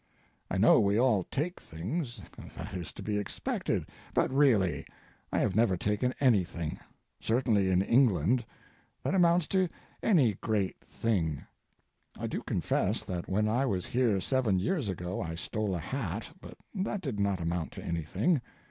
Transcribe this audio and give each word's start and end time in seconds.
I 0.49 0.57
know 0.57 0.79
we 0.79 0.97
all 0.99 1.25
take 1.29 1.59
things—that 1.59 2.73
is 2.73 2.91
to 2.93 3.03
be 3.03 3.19
expected—but 3.19 4.33
really, 4.33 4.83
I 5.31 5.37
have 5.37 5.55
never 5.55 5.77
taken 5.77 6.15
anything, 6.19 6.79
certainly 7.19 7.69
in 7.69 7.83
England, 7.83 8.43
that 9.03 9.13
amounts 9.13 9.47
to 9.49 9.69
any 10.01 10.33
great 10.33 10.79
thing. 10.83 11.43
I 12.17 12.25
do 12.25 12.41
confess 12.41 13.03
that 13.03 13.29
when 13.29 13.47
I 13.47 13.67
was 13.67 13.85
here 13.85 14.19
seven 14.19 14.57
years 14.57 14.89
ago 14.89 15.21
I 15.21 15.35
stole 15.35 15.75
a 15.75 15.79
hat, 15.79 16.29
but 16.41 16.57
that 16.73 17.01
did 17.01 17.19
not 17.19 17.39
amount 17.39 17.73
to 17.73 17.83
anything. 17.83 18.41